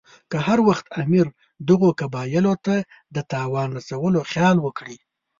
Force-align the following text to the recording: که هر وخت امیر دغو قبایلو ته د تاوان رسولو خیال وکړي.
که 0.31 0.37
هر 0.47 0.59
وخت 0.67 0.85
امیر 1.01 1.27
دغو 1.67 1.89
قبایلو 1.99 2.53
ته 2.65 2.75
د 3.15 3.17
تاوان 3.31 3.69
رسولو 3.77 4.19
خیال 4.31 4.57
وکړي. 4.61 4.97